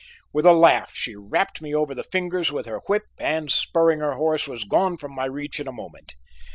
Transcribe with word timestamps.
With 0.33 0.47
a 0.47 0.51
laugh 0.51 0.95
she 0.95 1.13
rapped 1.15 1.61
me 1.61 1.75
over 1.75 1.93
the 1.93 2.03
fingers 2.03 2.51
with 2.51 2.65
her 2.65 2.79
whip 2.87 3.03
and, 3.19 3.51
spurring 3.51 3.99
her 3.99 4.15
horse, 4.15 4.47
was 4.47 4.63
gone 4.63 4.97
from 4.97 5.13
my 5.13 5.25
reach 5.25 5.59
in 5.59 5.67
a 5.67 5.71
moment. 5.71 6.15